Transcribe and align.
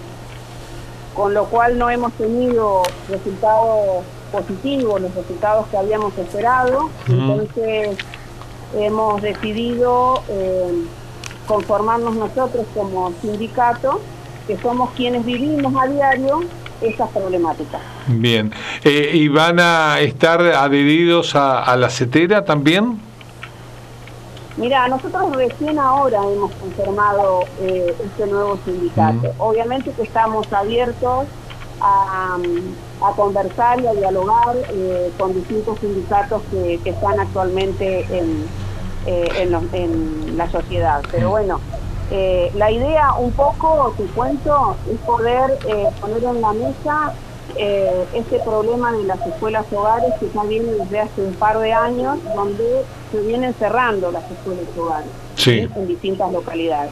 con 1.16 1.33
lo 1.33 1.45
cual 1.45 1.78
no 1.80 1.89
hemos 1.89 2.11
tenido 2.13 2.83
resultados 3.09 4.03
positivos, 4.31 5.02
los 5.02 5.16
resultados 5.16 5.66
que 5.67 5.78
habíamos 5.78 6.16
esperado, 6.17 6.86
Ujú. 7.08 7.13
entonces 7.13 7.97
hemos 8.75 9.22
decidido 9.22 10.22
eh, 10.30 10.86
conformarnos 11.47 12.16
nosotros 12.16 12.66
como 12.74 13.13
sindicato, 13.22 14.02
que 14.47 14.58
somos 14.58 14.91
quienes 14.91 15.25
vivimos 15.25 15.74
a 15.81 15.88
diario 15.88 16.41
estas 16.81 17.09
problemáticas. 17.09 17.81
Bien. 18.08 18.52
Eh, 18.84 19.12
¿Y 19.14 19.28
van 19.28 19.59
a 19.59 20.00
estar 20.02 20.41
adheridos 20.41 21.35
a, 21.35 21.64
a 21.64 21.75
la 21.78 21.90
CETERA 21.90 22.44
también? 22.46 23.00
Mira, 24.58 24.88
nosotros 24.88 25.35
recién 25.35 25.80
ahora 25.80 26.19
hemos 26.31 26.52
conformado 26.53 27.44
eh, 27.59 27.94
este 28.06 28.28
nuevo 28.28 28.58
sindicato. 28.64 29.34
Obviamente 29.38 29.91
que 29.91 30.03
estamos 30.03 30.52
abiertos 30.53 31.25
a, 31.81 32.38
a 33.02 33.12
conversar 33.18 33.81
y 33.81 33.88
a 33.88 33.94
dialogar 33.94 34.56
eh, 34.69 35.12
con 35.18 35.34
distintos 35.34 35.78
sindicatos 35.80 36.41
que, 36.52 36.80
que 36.84 36.91
están 36.91 37.19
actualmente 37.19 38.06
en, 38.18 38.46
eh, 39.05 39.27
en, 39.39 39.51
los- 39.51 39.73
en 39.73 40.38
la 40.38 40.49
sociedad. 40.49 41.01
Pero 41.11 41.29
bueno, 41.31 41.59
eh, 42.11 42.51
la 42.55 42.71
idea 42.71 43.13
un 43.17 43.31
poco, 43.31 43.93
te 43.97 44.03
cuento, 44.05 44.75
es 44.91 44.99
poder 44.99 45.57
eh, 45.67 45.88
poner 45.99 46.23
en 46.23 46.41
la 46.41 46.53
mesa 46.53 47.13
eh, 47.57 48.05
este 48.13 48.39
problema 48.39 48.91
de 48.91 49.03
las 49.03 49.19
escuelas 49.25 49.66
hogares 49.71 50.13
que 50.19 50.29
ya 50.33 50.43
viene 50.43 50.71
desde 50.73 50.99
hace 50.99 51.21
un 51.21 51.33
par 51.35 51.59
de 51.59 51.71
años, 51.73 52.17
donde 52.35 52.83
se 53.11 53.21
vienen 53.21 53.53
cerrando 53.53 54.11
las 54.11 54.23
escuelas 54.31 54.66
hogares 54.77 55.09
Sí. 55.35 55.67
en 55.75 55.87
distintas 55.87 56.31
localidades. 56.31 56.91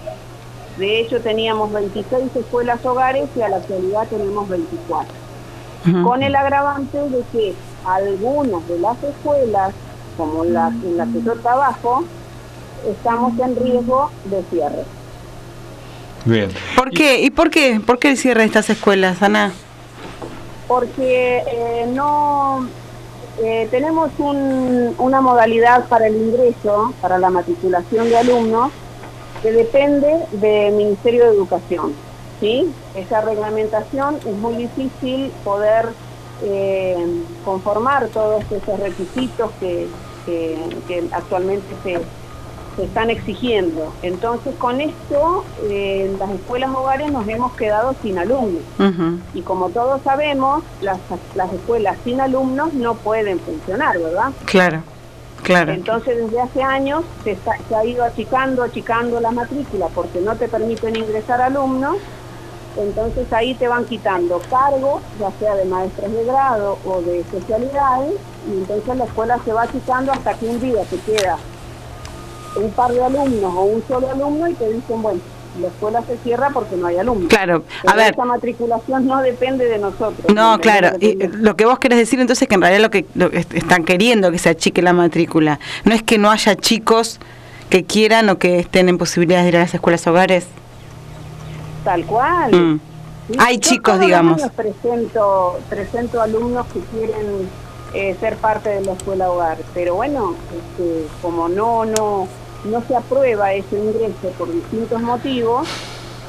De 0.78 1.00
hecho, 1.01 1.19
teníamos 1.22 1.72
26 1.72 2.35
escuelas 2.35 2.84
hogares 2.85 3.30
y 3.35 3.41
a 3.41 3.50
la 3.50 3.57
actualidad 3.57 4.07
tenemos 4.07 4.47
24 4.50 5.13
Ujú. 5.88 6.03
con 6.07 6.24
el 6.24 6.35
agravante 6.35 6.97
de 6.97 7.24
que 7.31 7.53
algunas 7.85 8.68
de 8.68 8.80
las 8.80 9.03
escuelas, 9.03 9.74
como 10.18 10.44
las 10.44 10.72
en 10.74 10.97
las 10.97 11.07
que 11.09 11.22
yo 11.22 11.34
trabajo, 11.35 12.03
estamos 12.90 13.38
en 13.40 13.56
riesgo 13.56 14.09
de 14.25 14.44
cierre. 14.51 14.84
Bien. 16.25 16.50
¿Por 16.75 16.90
qué? 16.91 17.22
¿Y 17.22 17.29
por 17.29 17.50
qué? 17.50 17.81
¿Por 17.85 18.00
qué 18.00 18.09
el 18.12 18.18
cierre 18.18 18.41
de 18.41 18.47
estas 18.47 18.69
escuelas, 18.69 19.22
Ana? 19.22 19.51
Porque 20.68 21.44
eh, 21.46 21.85
no 21.94 22.68
eh, 23.44 23.68
tenemos 23.72 24.12
un- 24.18 24.96
una 24.97 25.19
modalidad 25.22 25.85
para 25.88 26.07
el 26.07 26.16
ingreso, 26.16 26.94
para 27.01 27.18
la 27.18 27.30
matriculación 27.30 28.09
de 28.09 28.18
alumnos, 28.18 28.72
que 29.41 29.51
depende 29.51 30.18
del 30.34 30.74
Ministerio 30.75 31.25
de 31.25 31.35
Educación. 31.35 31.94
¿sí? 32.40 32.69
Esa 32.95 33.22
reglamentación 33.22 34.18
es 34.25 34.35
muy 34.35 34.56
difícil 34.56 35.31
poder 35.44 35.90
eh, 36.44 37.06
conformar 37.45 38.07
todos 38.07 38.44
esos 38.51 38.80
requisitos 38.80 39.51
que, 39.59 39.88
que- 40.26 40.58
que 40.88 41.04
actualmente 41.12 41.66
se, 41.84 42.00
se 42.76 42.84
están 42.86 43.10
exigiendo. 43.10 43.94
Entonces, 44.02 44.56
con 44.56 44.82
esto, 44.82 45.44
eh, 45.70 46.12
las 46.20 46.30
escuelas 46.32 46.72
hogares 46.76 47.12
nos 47.12 47.28
hemos 47.28 47.54
quedado 47.54 47.94
sin 48.02 48.18
alumnos. 48.18 48.64
Y 49.36 49.42
como 49.42 49.70
todos 49.70 50.02
sabemos, 50.04 50.64
las, 50.82 50.98
las 51.36 51.52
escuelas 51.54 51.98
sin 52.04 52.20
alumnos 52.22 52.74
no 52.74 52.96
pueden 52.96 53.40
funcionar, 53.40 53.98
¿verdad? 54.00 54.32
Claro, 54.46 54.82
claro. 55.44 55.72
Entonces, 55.74 56.18
desde 56.18 56.40
hace 56.42 56.62
años 56.62 57.04
se, 57.24 57.32
está- 57.32 57.58
se 57.68 57.76
ha 57.76 57.86
ido 57.86 58.04
achicando, 58.04 58.64
achicando 58.64 59.20
la 59.20 59.32
matrícula 59.32 59.88
porque 59.94 60.20
no 60.22 60.36
te 60.36 60.48
permiten 60.48 60.96
ingresar 60.96 61.42
alumnos. 61.42 61.98
Entonces 62.78 63.32
ahí 63.32 63.54
te 63.54 63.68
van 63.68 63.86
quitando 63.86 64.42
cargos, 64.50 65.02
ya 65.20 65.32
sea 65.40 65.56
de 65.56 65.66
maestros 65.66 66.12
de 66.12 66.24
grado 66.26 66.78
o 66.86 67.02
de 67.02 67.20
especialidades, 67.20 68.14
y 68.48 68.58
entonces 68.58 68.98
la 68.98 69.06
escuela 69.06 69.40
se 69.46 69.54
va 69.54 69.64
achicando 69.64 70.12
hasta 70.12 70.34
que 70.34 70.46
un 70.48 70.60
día 70.60 70.84
te 70.84 70.98
queda 71.00 71.38
un 72.56 72.72
par 72.72 72.92
de 72.92 73.04
alumnos 73.04 73.54
o 73.56 73.64
un 73.64 73.84
solo 73.88 74.10
alumno 74.10 74.48
y 74.48 74.54
te 74.54 74.72
dicen, 74.72 75.02
bueno, 75.02 75.20
la 75.60 75.68
escuela 75.68 76.04
se 76.08 76.18
cierra 76.18 76.50
porque 76.52 76.76
no 76.76 76.88
hay 76.88 76.98
alumnos. 76.98 77.30
Claro, 77.30 77.64
a 77.82 77.82
Pero 77.84 77.96
ver, 77.96 78.14
esa 78.14 78.26
matriculación 78.26 79.06
no 79.06 79.22
depende 79.22 79.66
de 79.66 79.78
nosotros. 79.78 80.34
no, 80.34 80.60
claro. 80.60 80.98
Y, 81.00 81.28
lo 81.28 81.56
que 81.56 81.66
vos 81.66 81.80
querés 81.80 82.00
decir 82.00 82.19
entonces 82.19 82.44
es 82.44 82.48
que 82.50 82.56
en 82.56 82.62
realidad 82.62 82.81
lo 82.81 82.90
que, 82.90 83.06
lo 83.14 83.30
que 83.30 83.38
están 83.38 83.84
queriendo 83.84 84.31
que 84.31 84.40
se 84.40 84.50
achique 84.50 84.81
la 84.81 84.94
matrícula. 84.94 85.60
No 85.86 85.94
es 85.94 86.02
que 86.02 86.18
no 86.18 86.31
haya 86.31 86.56
chicos 86.56 87.19
que 87.69 87.84
quieran 87.84 88.30
o 88.30 88.38
que 88.38 88.60
estén 88.60 88.90
en 88.90 88.98
posibilidades 88.98 89.46
de 89.46 89.50
ir 89.50 89.58
a 89.58 89.60
las 89.62 89.74
escuelas 89.74 90.06
hogares. 90.08 90.48
Tal 91.83 92.06
cual. 92.06 92.51
Mm. 92.51 92.80
Sí, 93.30 93.38
Hay 93.39 93.56
yo 93.57 93.69
chicos, 93.71 93.95
los 93.95 94.06
digamos. 94.06 94.41
presento, 94.56 95.59
presento 95.69 96.21
alumnos 96.21 96.65
que 96.68 96.80
quieren 96.80 97.47
eh, 97.94 98.15
ser 98.19 98.35
parte 98.38 98.69
de 98.69 98.81
la 98.81 98.94
escuela 98.94 99.30
hogar, 99.31 99.57
pero 99.74 99.95
bueno, 99.95 100.35
este, 100.51 101.07
como 101.21 101.47
no, 101.47 101.85
no, 101.85 102.27
no 102.65 102.83
se 102.88 102.95
aprueba 102.95 103.53
ese 103.53 103.77
ingreso 103.77 104.30
por 104.38 104.51
distintos 104.51 105.01
motivos, 105.01 105.68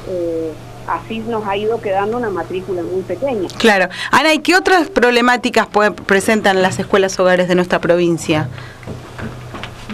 eh, 0.09 0.53
así 0.87 1.19
nos 1.19 1.45
ha 1.47 1.57
ido 1.57 1.81
quedando 1.81 2.17
una 2.17 2.29
matrícula 2.29 2.81
muy 2.83 3.01
pequeña. 3.01 3.49
Claro. 3.57 3.89
Ana, 4.11 4.33
¿y 4.33 4.39
qué 4.39 4.55
otras 4.55 4.89
problemáticas 4.89 5.67
presentan 6.05 6.61
las 6.61 6.79
escuelas 6.79 7.19
hogares 7.19 7.47
de 7.47 7.55
nuestra 7.55 7.79
provincia? 7.79 8.47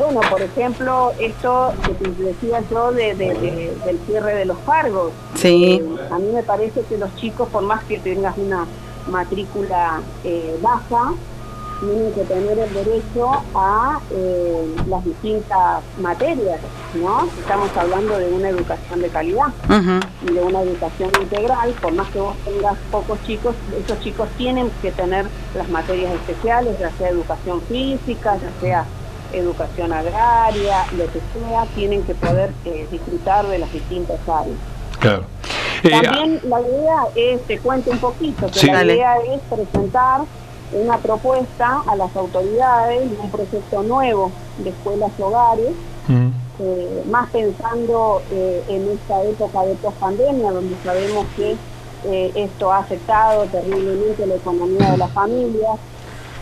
Bueno, 0.02 0.22
por 0.30 0.42
ejemplo, 0.42 1.12
esto 1.20 1.74
que 1.86 1.94
te 1.94 2.10
decía 2.24 2.64
yo 2.72 2.92
de, 2.92 3.14
del 3.14 4.00
cierre 4.08 4.36
de 4.36 4.46
los 4.46 4.58
cargos. 4.60 5.12
Sí. 5.36 5.76
Eh, 5.76 5.86
a 6.10 6.18
mí 6.18 6.30
me 6.34 6.44
parece 6.44 6.82
que 6.82 6.98
los 6.98 7.16
chicos, 7.16 7.48
por 7.50 7.64
más 7.64 7.84
que 7.84 8.00
tengas 8.00 8.38
una 8.38 8.66
matrícula 9.08 10.02
eh, 10.24 10.58
baja, 10.62 11.14
tienen 11.82 12.12
que 12.14 12.24
tener 12.24 12.60
el 12.60 12.74
derecho 12.74 13.32
a 13.56 14.00
eh, 14.12 14.76
las 14.88 15.04
distintas 15.04 15.84
materias, 16.00 16.60
¿no? 16.96 17.28
Estamos 17.40 17.70
hablando 17.76 18.18
de 18.18 18.30
una 18.32 18.50
educación 18.50 19.02
de 19.02 19.10
calidad 19.10 19.48
y 20.28 20.34
de 20.34 20.42
una 20.42 20.62
educación 20.62 21.10
integral, 21.20 21.74
por 21.82 21.94
más 21.94 22.08
que 22.10 22.20
vos 22.20 22.36
tengas 22.46 22.78
pocos 22.92 23.20
chicos, 23.26 23.56
esos 23.84 24.00
chicos 24.00 24.30
tienen 24.38 24.72
que 24.82 24.92
tener 24.92 25.26
las 25.56 25.70
materias 25.70 26.14
especiales, 26.14 26.78
ya 26.80 26.92
sea 26.92 27.10
educación 27.10 27.62
física, 27.62 28.38
ya 28.38 28.62
sea 28.62 28.86
educación 29.34 29.94
agraria, 29.94 30.86
lo 30.98 31.06
que 31.06 31.20
sea, 31.34 31.66
tienen 31.76 32.04
que 32.04 32.16
poder 32.16 32.52
eh, 32.66 32.88
disfrutar 32.92 33.48
de 33.48 33.60
las 33.60 33.72
distintas 33.72 34.20
áreas. 34.28 34.58
Claro. 35.00 35.26
También 35.82 36.36
eh, 36.36 36.42
la 36.48 36.62
idea 36.62 37.04
es, 37.16 37.42
te 37.48 37.58
cuento 37.60 37.92
un 37.92 37.98
poquito, 37.98 38.48
que 38.48 38.68
la 38.68 38.84
idea 38.84 39.16
es 39.18 39.42
presentar 39.50 40.22
una 40.74 40.98
propuesta 41.00 41.82
a 41.88 41.96
las 41.96 42.16
autoridades 42.16 43.10
de 43.10 43.18
un 43.18 43.32
proyecto 43.32 43.84
nuevo 43.84 44.32
de 44.60 44.70
escuelas 44.70 45.12
y 45.18 45.22
hogares, 45.22 45.72
mm. 46.08 46.28
eh, 46.60 47.04
más 47.10 47.30
pensando 47.32 48.22
eh, 48.32 48.64
en 48.70 48.90
esta 48.90 49.24
época 49.24 49.64
de 49.64 49.74
post-pandemia, 49.76 50.52
donde 50.52 50.76
sabemos 50.84 51.26
que 51.36 51.56
esto 52.04 52.72
ha 52.72 52.80
afectado 52.80 53.46
terriblemente 53.46 54.26
la 54.26 54.34
economía 54.34 54.92
de 54.94 54.98
las 54.98 55.12
familias, 55.12 55.78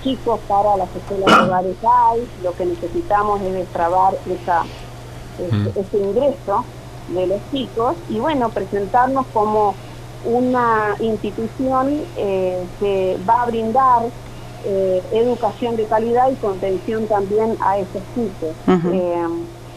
chicos 0.04 0.40
para 0.48 0.78
las 0.78 0.90
escuelas 0.96 1.40
hogares 1.40 1.76
hay, 1.84 2.28
lo 2.44 2.54
que 2.54 2.66
necesitamos 2.66 3.42
es 3.42 3.54
destrabar 3.54 4.16
esa, 4.30 4.64
mm. 4.64 5.68
ese 5.76 5.98
ingreso 5.98 6.66
de 7.10 7.28
los 7.28 7.40
chicos 7.52 7.96
y 8.10 8.20
bueno, 8.20 8.50
presentarnos 8.50 9.26
como 9.34 9.76
una 10.26 10.96
institución 11.00 12.02
eh, 12.18 12.64
que 12.80 13.18
va 13.28 13.44
a 13.44 13.46
brindar 13.46 14.04
eh, 14.66 15.02
educación 15.14 15.78
de 15.78 15.86
calidad 15.86 16.30
y 16.32 16.36
contención 16.36 17.08
también 17.08 17.58
a 17.62 17.78
esos 17.78 18.02
chicos. 18.14 18.56
Eh, 18.94 19.28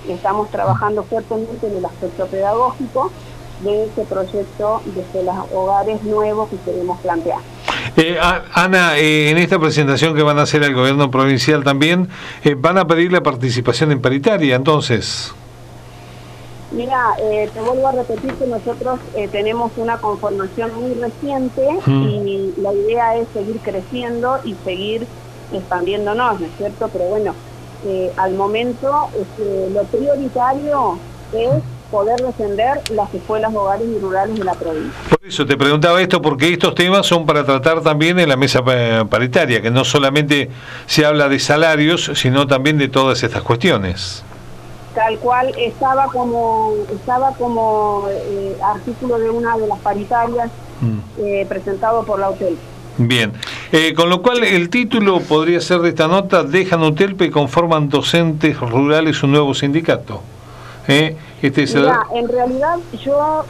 estamos 0.08 0.50
trabajando 0.50 1.04
fuertemente 1.04 1.68
en 1.68 1.76
el 1.76 1.84
aspecto 1.84 2.26
pedagógico 2.26 3.12
de 3.62 3.84
este 3.84 4.02
proyecto 4.02 4.82
de 5.14 5.22
los 5.22 5.34
hogares 5.52 6.02
nuevos 6.02 6.48
que 6.50 6.56
queremos 6.58 7.00
plantear. 7.00 7.38
Ana, 8.54 8.96
en 8.96 9.38
esta 9.38 9.58
presentación 9.58 10.14
que 10.14 10.22
van 10.22 10.38
a 10.38 10.42
hacer 10.42 10.64
al 10.64 10.74
gobierno 10.74 11.10
provincial 11.10 11.62
también, 11.62 12.08
van 12.56 12.78
a 12.78 12.86
pedir 12.86 13.12
la 13.12 13.22
participación 13.22 13.92
en 13.92 14.00
paritaria, 14.00 14.56
entonces. 14.56 15.34
Mira, 16.72 17.14
eh, 17.20 17.50
te 17.52 17.60
vuelvo 17.60 17.88
a 17.88 17.92
repetir 17.92 18.32
que 18.34 18.46
nosotros 18.46 18.98
eh, 19.14 19.28
tenemos 19.28 19.72
una 19.76 19.98
conformación 19.98 20.70
muy 20.74 20.94
reciente 20.94 21.68
mm. 21.84 22.02
y 22.02 22.54
la 22.56 22.72
idea 22.72 23.16
es 23.16 23.28
seguir 23.34 23.58
creciendo 23.62 24.38
y 24.42 24.54
seguir 24.64 25.06
expandiéndonos, 25.52 26.40
¿no 26.40 26.46
es 26.46 26.52
cierto? 26.56 26.88
Pero 26.90 27.04
bueno, 27.04 27.34
eh, 27.84 28.10
al 28.16 28.34
momento 28.34 29.08
este, 29.20 29.68
lo 29.70 29.82
prioritario 29.84 30.98
es 31.34 31.62
poder 31.92 32.18
defender 32.20 32.80
las 32.90 33.14
escuelas 33.14 33.54
hogares 33.54 33.86
y 33.86 34.00
rurales 34.00 34.36
de 34.36 34.44
la 34.44 34.54
provincia. 34.54 34.90
Por 35.10 35.20
eso 35.28 35.46
te 35.46 35.56
preguntaba 35.56 36.00
esto, 36.00 36.22
porque 36.22 36.52
estos 36.52 36.74
temas 36.74 37.06
son 37.06 37.26
para 37.26 37.44
tratar 37.44 37.82
también 37.82 38.18
en 38.18 38.28
la 38.28 38.36
mesa 38.36 38.64
paritaria, 39.08 39.60
que 39.60 39.70
no 39.70 39.84
solamente 39.84 40.50
se 40.86 41.04
habla 41.04 41.28
de 41.28 41.38
salarios, 41.38 42.10
sino 42.14 42.46
también 42.46 42.78
de 42.78 42.88
todas 42.88 43.22
estas 43.22 43.42
cuestiones 43.42 44.24
tal 44.94 45.18
cual 45.20 45.54
estaba 45.56 46.04
como 46.08 46.74
estaba 46.92 47.32
como 47.36 48.04
eh, 48.10 48.54
artículo 48.62 49.18
de 49.18 49.30
una 49.30 49.56
de 49.56 49.66
las 49.66 49.78
paritarias 49.78 50.50
mm. 50.82 50.98
eh, 51.18 51.46
presentado 51.48 52.04
por 52.04 52.18
la 52.18 52.28
hotel. 52.28 52.58
Bien, 52.98 53.32
eh, 53.72 53.94
con 53.94 54.10
lo 54.10 54.20
cual 54.20 54.44
el 54.44 54.68
título 54.68 55.20
podría 55.20 55.60
ser 55.60 55.80
de 55.80 55.88
esta 55.88 56.08
nota, 56.08 56.42
dejan 56.42 56.82
Utelpe 56.82 57.24
y 57.24 57.30
conforman 57.30 57.88
docentes 57.88 58.60
rurales 58.60 59.22
un 59.22 59.32
nuevo 59.32 59.54
sindicato. 59.54 60.20
Este 60.86 61.64
en 62.14 62.28
realidad 62.28 62.78
yo 63.04 63.44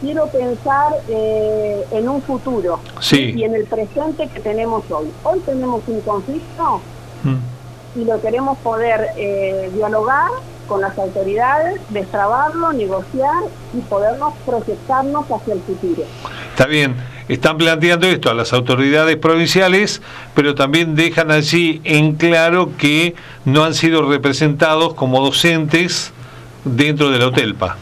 quiero 0.00 0.26
pensar 0.28 0.92
en 1.08 2.08
un 2.08 2.22
futuro. 2.22 2.80
Y 3.12 3.44
en 3.44 3.54
el 3.54 3.64
presente 3.64 4.28
que 4.28 4.40
tenemos 4.40 4.84
hoy. 4.90 5.08
Hoy 5.24 5.40
tenemos 5.40 5.82
un 5.86 6.00
conflicto 6.00 6.80
mm. 7.24 8.00
y 8.00 8.04
lo 8.04 8.20
queremos 8.20 8.58
poder 8.58 9.08
eh, 9.16 9.70
dialogar 9.74 10.30
con 10.68 10.80
las 10.80 10.96
autoridades, 10.98 11.80
destrabarlo, 11.90 12.72
negociar 12.72 13.44
y 13.74 13.80
podernos 13.80 14.34
proyectarnos 14.46 15.26
hacia 15.30 15.54
el 15.54 15.60
futuro. 15.60 16.04
Está 16.50 16.66
bien, 16.66 16.96
están 17.28 17.58
planteando 17.58 18.06
esto 18.06 18.30
a 18.30 18.34
las 18.34 18.52
autoridades 18.52 19.16
provinciales, 19.16 20.00
pero 20.34 20.54
también 20.54 20.94
dejan 20.94 21.30
allí 21.30 21.82
en 21.84 22.14
claro 22.14 22.70
que 22.78 23.14
no 23.44 23.64
han 23.64 23.74
sido 23.74 24.08
representados 24.08 24.94
como 24.94 25.20
docentes 25.22 26.13
dentro 26.64 27.10
de 27.10 27.18
la 27.18 27.28
OTELPA 27.28 27.76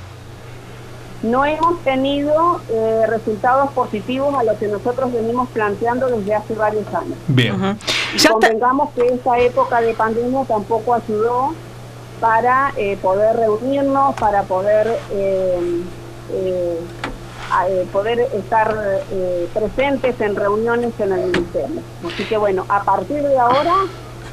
no 1.23 1.45
hemos 1.45 1.81
tenido 1.85 2.61
eh, 2.69 3.05
resultados 3.09 3.71
positivos 3.73 4.35
a 4.35 4.43
lo 4.43 4.59
que 4.59 4.67
nosotros 4.67 5.13
venimos 5.13 5.49
planteando 5.51 6.09
desde 6.09 6.35
hace 6.35 6.55
varios 6.55 6.87
años. 6.89 7.17
Bien. 7.29 7.79
Y 8.15 8.27
convengamos 8.27 8.91
que 8.95 9.07
esta 9.07 9.39
época 9.39 9.81
de 9.81 9.95
pandemia 9.95 10.45
tampoco 10.45 10.95
ayudó 10.95 11.55
para 12.21 12.73
eh, 12.77 12.99
poder 13.01 13.37
reunirnos, 13.37 14.15
para 14.17 14.43
poder 14.43 14.99
eh, 15.13 15.83
poder 17.93 18.19
estar 18.35 18.75
presentes 19.53 20.19
en 20.21 20.35
reuniones 20.35 20.93
en 20.99 21.13
el 21.13 21.31
ministerio. 21.31 21.83
Así 22.07 22.25
que 22.25 22.39
bueno, 22.39 22.65
a 22.69 22.83
partir 22.83 23.23
de 23.23 23.39
ahora 23.39 23.75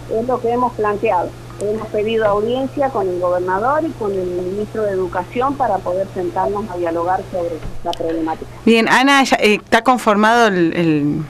es 0.10 0.25
lo 0.25 0.40
que 0.40 0.51
hemos 0.51 0.72
planteado. 0.74 1.30
Hemos 1.61 1.88
pedido 1.88 2.25
audiencia 2.25 2.89
con 2.89 3.07
el 3.07 3.19
gobernador 3.19 3.83
y 3.83 3.89
con 3.91 4.13
el 4.13 4.25
ministro 4.25 4.83
de 4.83 4.91
Educación 4.91 5.56
para 5.56 5.77
poder 5.77 6.07
sentarnos 6.13 6.69
a 6.69 6.77
dialogar 6.77 7.21
sobre 7.31 7.59
la 7.83 7.91
problemática. 7.91 8.50
Bien, 8.65 8.88
Ana, 8.88 9.23
eh, 9.23 9.59
¿está 9.61 9.83
conformado 9.83 10.47
el, 10.47 11.21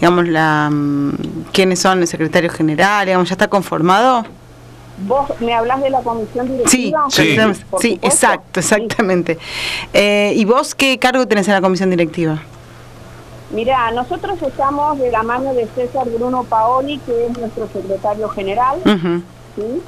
digamos, 0.00 0.28
la, 0.28 0.70
mm, 0.72 1.12
quiénes 1.52 1.78
son 1.80 2.00
el 2.00 2.06
secretario 2.06 2.50
general? 2.50 3.06
Digamos, 3.06 3.28
¿Ya 3.28 3.34
está 3.34 3.48
conformado? 3.48 4.24
¿Vos 5.06 5.28
me 5.40 5.52
hablas 5.52 5.82
de 5.82 5.90
la 5.90 6.00
comisión 6.00 6.48
directiva? 6.48 7.04
Sí, 7.10 7.36
sí, 7.78 7.98
exacto, 8.00 8.60
exactamente. 8.60 9.38
Eh, 9.92 10.32
¿Y 10.34 10.44
vos 10.46 10.74
qué 10.74 10.98
cargo 10.98 11.26
tenés 11.28 11.46
en 11.48 11.54
la 11.54 11.60
comisión 11.60 11.90
directiva? 11.90 12.40
Mira, 13.50 13.90
nosotros 13.92 14.40
estamos 14.42 14.98
de 14.98 15.10
la 15.10 15.22
mano 15.22 15.54
de 15.54 15.68
César 15.74 16.08
Bruno 16.08 16.44
Paoli, 16.44 16.98
que 16.98 17.26
es 17.26 17.38
nuestro 17.38 17.68
secretario 17.72 18.28
general. 18.30 18.80
¿Sí? 19.56 19.82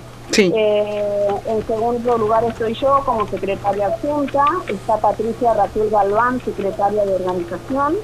Eh, 0.54 1.28
en 1.46 1.66
segundo 1.66 2.18
lugar 2.18 2.44
estoy 2.44 2.74
yo 2.74 3.00
como 3.04 3.26
secretaria 3.28 3.86
adjunta, 3.86 4.44
está 4.68 4.98
Patricia 4.98 5.54
Raquel 5.54 5.90
Galván, 5.90 6.40
secretaria 6.44 7.04
de 7.04 7.14
organización, 7.14 7.96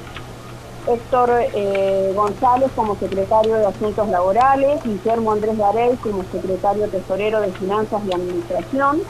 Héctor 0.87 1.30
eh, 1.54 2.12
González 2.14 2.71
como 2.76 2.97
secretario 2.97 3.56
de 3.56 3.66
Asuntos 3.66 4.09
Laborales, 4.09 4.83
Guillermo 4.85 5.33
Andrés 5.33 5.56
Garey 5.56 5.97
como 5.97 6.25
secretario 6.30 6.88
tesorero 6.88 7.40
de 7.40 7.52
Finanzas 7.52 8.02
y 8.06 8.14
Administración, 8.14 9.02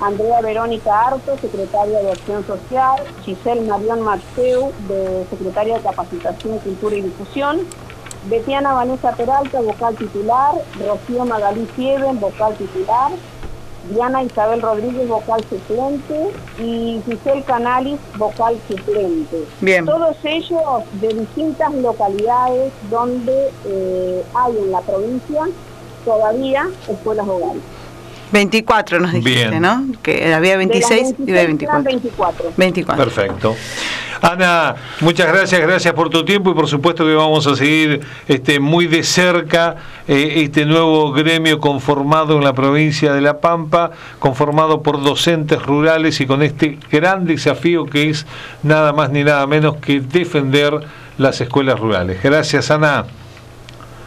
Andrea 0.00 0.40
Verónica 0.40 1.08
Arto, 1.08 1.38
secretaria 1.40 2.00
de 2.00 2.10
Acción 2.10 2.44
Social, 2.46 2.96
Giselle 3.24 3.62
Marión 3.62 4.02
Mateu, 4.02 4.72
de 4.88 5.24
secretaria 5.30 5.76
de 5.76 5.82
Capacitación, 5.82 6.58
Cultura 6.58 6.96
y 6.96 7.02
Difusión, 7.02 7.60
Betiana 8.28 8.72
Vanessa 8.72 9.12
Peralta, 9.12 9.60
vocal 9.60 9.96
titular, 9.96 10.54
Rocío 10.78 11.24
Magalí 11.24 11.66
Fieven, 11.76 12.18
vocal 12.20 12.54
titular, 12.56 13.12
Diana 13.90 14.22
Isabel 14.22 14.62
Rodríguez, 14.62 15.06
vocal 15.06 15.44
suplente, 15.48 16.30
y 16.58 17.02
Giselle 17.04 17.42
Canalis, 17.42 17.98
vocal 18.16 18.56
suplente. 18.66 19.44
Bien. 19.60 19.84
Todos 19.84 20.16
ellos 20.24 20.62
de 21.00 21.08
distintas 21.08 21.74
localidades 21.74 22.72
donde 22.90 23.50
eh, 23.66 24.24
hay 24.34 24.56
en 24.56 24.72
la 24.72 24.80
provincia 24.80 25.42
todavía 26.04 26.66
escuelas 26.88 27.28
hogares. 27.28 27.62
24 28.32 29.00
nos 29.00 29.12
dijiste, 29.12 29.60
¿no? 29.60 29.86
Que 30.02 30.34
había 30.34 30.56
26, 30.56 31.14
y 31.18 31.24
de 31.26 31.46
24. 31.46 31.82
24. 31.84 32.52
24. 32.56 33.04
Perfecto. 33.04 33.54
Ana, 34.24 34.76
muchas 35.02 35.30
gracias, 35.30 35.60
gracias 35.60 35.92
por 35.92 36.08
tu 36.08 36.24
tiempo 36.24 36.50
y 36.50 36.54
por 36.54 36.66
supuesto 36.66 37.04
que 37.04 37.14
vamos 37.14 37.46
a 37.46 37.54
seguir 37.56 38.00
este, 38.26 38.58
muy 38.58 38.86
de 38.86 39.02
cerca 39.02 39.76
eh, 40.08 40.36
este 40.36 40.64
nuevo 40.64 41.12
gremio 41.12 41.60
conformado 41.60 42.38
en 42.38 42.44
la 42.44 42.54
provincia 42.54 43.12
de 43.12 43.20
La 43.20 43.40
Pampa, 43.40 43.90
conformado 44.20 44.80
por 44.80 45.02
docentes 45.02 45.62
rurales 45.62 46.22
y 46.22 46.26
con 46.26 46.42
este 46.42 46.78
gran 46.90 47.26
desafío 47.26 47.84
que 47.84 48.08
es 48.08 48.26
nada 48.62 48.94
más 48.94 49.10
ni 49.10 49.24
nada 49.24 49.46
menos 49.46 49.76
que 49.76 50.00
defender 50.00 50.80
las 51.18 51.42
escuelas 51.42 51.78
rurales. 51.78 52.22
Gracias, 52.22 52.70
Ana. 52.70 53.04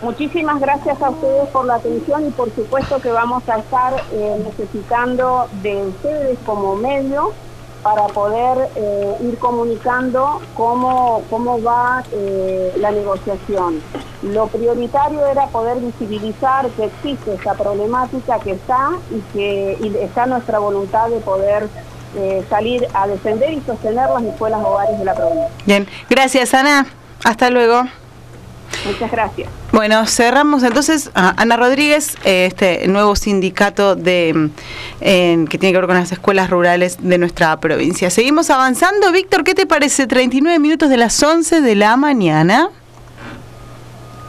Muchísimas 0.02 0.60
gracias 0.60 1.00
a 1.00 1.12
ustedes 1.12 1.48
por 1.50 1.66
la 1.68 1.76
atención 1.76 2.28
y 2.28 2.32
por 2.32 2.50
supuesto 2.56 3.00
que 3.00 3.12
vamos 3.12 3.48
a 3.48 3.60
estar 3.60 3.94
eh, 4.12 4.36
necesitando 4.44 5.48
de 5.62 5.76
ustedes 5.84 6.40
como 6.44 6.76
medio 6.76 7.34
para 7.84 8.07
poder 8.07 8.69
eh, 8.75 9.15
ir 9.22 9.38
comunicando 9.38 10.41
cómo, 10.55 11.24
cómo 11.29 11.62
va 11.62 12.03
eh, 12.12 12.74
la 12.77 12.91
negociación. 12.91 13.81
Lo 14.24 14.48
prioritario 14.48 15.25
era 15.25 15.48
poder 15.48 15.77
visibilizar 15.79 16.67
que 16.72 16.86
existe 16.86 17.36
esa 17.36 17.53
problemática 17.53 18.39
que 18.39 18.51
está 18.51 18.91
y 19.12 19.19
que 19.34 19.77
y 19.79 19.96
está 19.98 20.25
nuestra 20.25 20.60
voluntad 20.60 21.10
de 21.10 21.19
poder 21.19 21.69
salir 22.50 22.88
a 22.96 23.05
defender 23.05 23.53
y 23.53 23.62
sostener 23.62 24.10
las 24.10 24.24
escuelas 24.24 24.60
hogares 24.65 24.98
de 24.98 25.05
la 25.05 25.13
provincia. 25.13 25.50
Bien, 25.67 25.88
gracias 26.10 26.51
Ana, 26.55 26.88
hasta 27.24 27.51
luego. 27.51 27.84
Muchas 28.86 29.12
gracias. 29.12 29.50
Bueno, 29.77 30.07
cerramos 30.07 30.63
entonces 30.63 31.12
a 31.13 31.39
Ana 31.39 31.55
Rodríguez, 31.55 32.15
este 32.24 32.88
nuevo 32.88 33.15
sindicato 33.15 33.96
de 33.96 34.50
que 35.00 35.57
tiene 35.60 35.72
que 35.72 35.77
ver 35.77 35.86
con 35.86 35.96
las 35.96 36.12
escuelas 36.12 36.50
rurales 36.50 36.98
de 37.00 37.19
nuestra 37.19 37.60
provincia. 37.60 38.10
Seguimos 38.10 38.50
avanzando. 38.50 39.12
Víctor, 39.12 39.43
¿qué 39.43 39.53
te 39.53 39.67
parece? 39.67 40.07
39 40.07 40.57
minutos 40.57 40.89
de 40.89 40.98
las 40.98 41.22
11 41.22 41.62
de 41.62 41.75
la 41.75 41.96
mañana. 41.96 42.69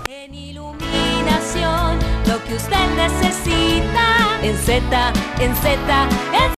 En 0.06 0.34
iluminación, 0.34 1.98
lo 2.26 2.44
que 2.44 2.54
usted 2.54 2.86
necesita, 2.98 4.38
en 4.42 4.54
Z, 4.54 5.12
en 5.40 5.56
Z, 5.56 6.08
en 6.44 6.57